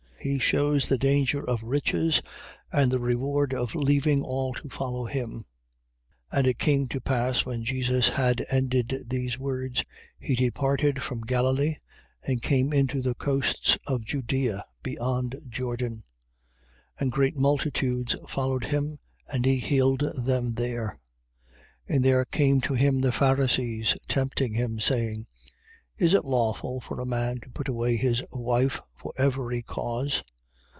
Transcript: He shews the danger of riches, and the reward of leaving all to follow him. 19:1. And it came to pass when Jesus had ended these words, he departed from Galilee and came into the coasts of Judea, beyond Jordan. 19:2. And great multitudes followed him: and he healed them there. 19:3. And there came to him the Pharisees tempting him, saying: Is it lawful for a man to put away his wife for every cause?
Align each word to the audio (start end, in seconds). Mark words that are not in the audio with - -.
He 0.23 0.37
shews 0.37 0.87
the 0.87 0.99
danger 0.99 1.41
of 1.43 1.63
riches, 1.63 2.21
and 2.71 2.91
the 2.91 2.99
reward 2.99 3.55
of 3.55 3.73
leaving 3.73 4.21
all 4.21 4.53
to 4.53 4.69
follow 4.69 5.05
him. 5.05 5.45
19:1. 6.31 6.37
And 6.37 6.45
it 6.45 6.59
came 6.59 6.87
to 6.89 7.01
pass 7.01 7.43
when 7.43 7.63
Jesus 7.63 8.09
had 8.09 8.45
ended 8.47 8.95
these 9.07 9.39
words, 9.39 9.83
he 10.19 10.35
departed 10.35 11.01
from 11.01 11.21
Galilee 11.25 11.77
and 12.21 12.39
came 12.39 12.71
into 12.71 13.01
the 13.01 13.15
coasts 13.15 13.79
of 13.87 14.05
Judea, 14.05 14.63
beyond 14.83 15.37
Jordan. 15.49 15.95
19:2. 15.95 16.03
And 16.99 17.11
great 17.11 17.35
multitudes 17.35 18.15
followed 18.29 18.65
him: 18.65 18.99
and 19.33 19.43
he 19.43 19.57
healed 19.57 20.01
them 20.23 20.53
there. 20.53 20.99
19:3. 21.89 21.95
And 21.95 22.05
there 22.05 22.25
came 22.25 22.61
to 22.61 22.75
him 22.75 23.01
the 23.01 23.11
Pharisees 23.11 23.97
tempting 24.07 24.53
him, 24.53 24.79
saying: 24.79 25.25
Is 25.97 26.15
it 26.15 26.25
lawful 26.25 26.81
for 26.81 26.99
a 26.99 27.05
man 27.05 27.41
to 27.41 27.49
put 27.51 27.67
away 27.67 27.95
his 27.95 28.23
wife 28.31 28.81
for 28.95 29.13
every 29.19 29.61
cause? 29.61 30.23